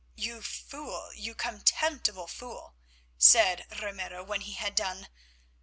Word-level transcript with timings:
"You 0.15 0.41
fool, 0.41 1.13
you 1.13 1.35
contemptible 1.35 2.25
fool!" 2.25 2.73
said 3.19 3.67
Ramiro 3.83 4.23
when 4.23 4.41
he 4.41 4.53
had 4.53 4.73
done. 4.73 5.09